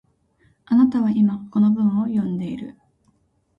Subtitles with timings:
[0.65, 2.75] あなたは今、この文を読んでいる